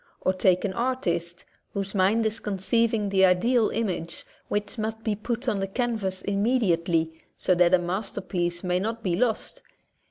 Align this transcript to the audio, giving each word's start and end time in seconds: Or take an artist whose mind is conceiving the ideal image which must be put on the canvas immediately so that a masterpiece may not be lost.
Or 0.21 0.33
take 0.33 0.65
an 0.65 0.73
artist 0.73 1.45
whose 1.73 1.93
mind 1.93 2.25
is 2.25 2.39
conceiving 2.39 3.09
the 3.09 3.23
ideal 3.23 3.69
image 3.69 4.25
which 4.47 4.79
must 4.79 5.03
be 5.03 5.13
put 5.13 5.47
on 5.47 5.59
the 5.59 5.67
canvas 5.67 6.23
immediately 6.23 7.13
so 7.37 7.53
that 7.53 7.75
a 7.75 7.77
masterpiece 7.77 8.63
may 8.63 8.79
not 8.79 9.03
be 9.03 9.15
lost. 9.15 9.61